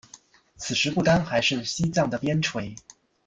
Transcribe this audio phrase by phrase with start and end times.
[0.55, 2.75] 此时不丹还是西藏的边陲。